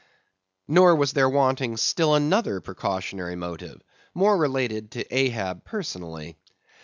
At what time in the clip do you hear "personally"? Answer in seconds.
5.63-6.37